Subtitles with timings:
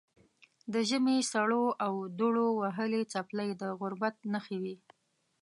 [0.73, 4.75] د ژمي سړو او دوړو وهلې څپلۍ د غربت نښې وې.